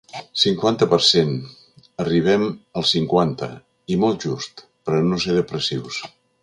[0.43, 1.29] Cinquanta per cent
[2.05, 2.47] Arribem
[2.81, 3.53] al cinquanta,
[3.97, 6.07] i molt just, per a no ser depressius.